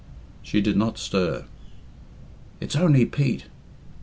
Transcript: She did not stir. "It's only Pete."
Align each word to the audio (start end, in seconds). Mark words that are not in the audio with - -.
She 0.41 0.61
did 0.61 0.75
not 0.77 0.97
stir. 0.97 1.45
"It's 2.59 2.75
only 2.75 3.05
Pete." 3.05 3.45